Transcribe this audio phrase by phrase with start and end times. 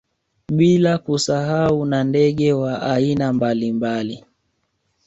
[0.51, 4.25] Bila kusahau na ndege wa aina mbalimbali